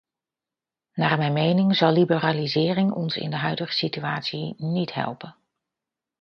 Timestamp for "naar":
0.93-1.17